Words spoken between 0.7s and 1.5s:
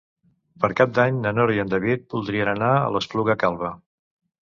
Cap d'Any na